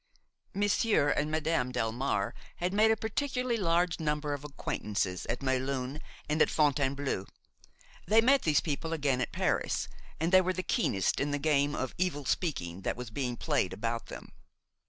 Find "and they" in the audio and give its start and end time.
10.19-10.41